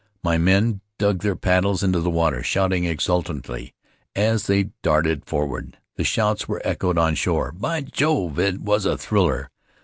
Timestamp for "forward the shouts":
5.27-6.47